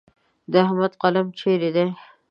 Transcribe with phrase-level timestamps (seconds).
[0.51, 1.87] د احمد قلم چیرې دی؟